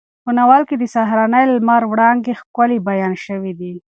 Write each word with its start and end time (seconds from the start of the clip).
په 0.23 0.31
ناول 0.37 0.61
کې 0.69 0.75
د 0.79 0.83
سهارني 0.95 1.43
لمر 1.55 1.83
وړانګې 1.87 2.33
ښکلې 2.39 2.77
بیان 2.87 3.13
شوې 3.25 3.53
دي. 3.59 3.73